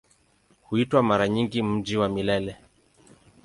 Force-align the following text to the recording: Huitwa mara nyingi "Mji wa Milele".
Huitwa 0.69 1.03
mara 1.03 1.27
nyingi 1.29 1.63
"Mji 1.63 1.97
wa 1.97 2.09
Milele". 2.09 2.57